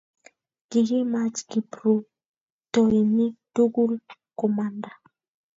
[0.69, 3.91] kikimach kiprutoinik tugul
[4.39, 4.91] komanda